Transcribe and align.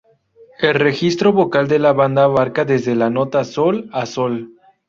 El 0.59 0.73
registro 0.73 1.31
vocal 1.31 1.67
de 1.67 1.77
la 1.77 1.93
banda 1.93 2.23
abarca 2.23 2.65
desde 2.65 2.95
la 2.95 3.11
nota 3.11 3.43
"sol" 3.43 3.87
a 3.93 4.07
"sol". 4.07 4.55